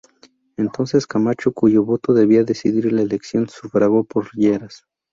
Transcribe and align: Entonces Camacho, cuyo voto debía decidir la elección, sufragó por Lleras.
Entonces 0.57 1.05
Camacho, 1.05 1.53
cuyo 1.53 1.85
voto 1.85 2.15
debía 2.15 2.41
decidir 2.43 2.91
la 2.91 3.03
elección, 3.03 3.47
sufragó 3.49 4.03
por 4.03 4.31
Lleras. 4.33 4.87